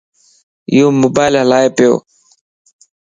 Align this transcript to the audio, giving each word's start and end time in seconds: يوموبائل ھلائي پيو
يوموبائل 0.77 1.33
ھلائي 1.41 1.69
پيو 1.75 1.93